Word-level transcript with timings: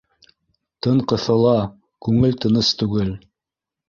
Тын 0.85 1.01
ҡыҫыла, 1.11 1.53
күңел 2.07 2.33
тыныс 2.47 2.73
түгел. 2.81 3.13